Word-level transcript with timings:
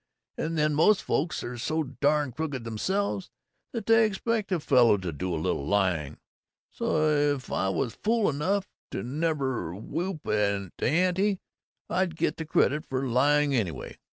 And 0.35 0.57
then 0.57 0.73
most 0.73 1.03
folks 1.03 1.43
are 1.43 1.59
so 1.59 1.83
darn 1.83 2.31
crooked 2.31 2.63
themselves 2.63 3.29
that 3.71 3.85
they 3.85 4.03
expect 4.03 4.51
a 4.51 4.59
fellow 4.59 4.97
to 4.97 5.11
do 5.13 5.31
a 5.31 5.37
little 5.37 5.63
lying, 5.67 6.17
so 6.71 7.07
if 7.07 7.51
I 7.51 7.69
was 7.69 7.93
fool 7.93 8.27
enough 8.27 8.67
to 8.89 9.03
never 9.03 9.75
whoop 9.75 10.23
the 10.23 10.71
ante 10.81 11.39
I'd 11.87 12.15
get 12.15 12.37
the 12.37 12.45
credit 12.47 12.83
for 12.89 13.05
lying 13.07 13.53
anyway! 13.53 13.99